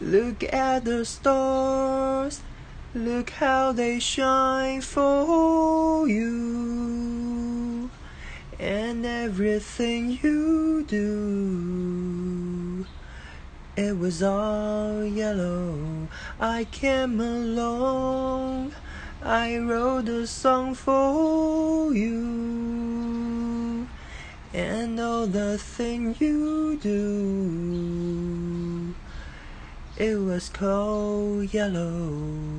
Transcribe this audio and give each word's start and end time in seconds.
Look 0.00 0.44
at 0.44 0.84
the 0.84 1.04
stars, 1.04 2.40
look 2.94 3.30
how 3.30 3.72
they 3.72 3.98
shine 3.98 4.80
for 4.80 6.08
you, 6.08 7.90
and 8.60 9.04
everything 9.04 10.18
you 10.22 10.84
do. 10.86 12.86
It 13.76 13.98
was 13.98 14.22
all 14.22 15.04
yellow. 15.04 16.08
I 16.40 16.64
came 16.64 17.20
along, 17.20 18.72
I 19.22 19.58
wrote 19.58 20.08
a 20.08 20.26
song 20.26 20.74
for 20.74 21.94
you, 21.94 23.86
and 24.54 25.00
all 25.00 25.26
the 25.26 25.58
things 25.58 26.20
you 26.20 26.78
do. 26.80 27.77
It 30.00 30.14
was 30.14 30.48
cold 30.48 31.52
yellow. 31.52 32.57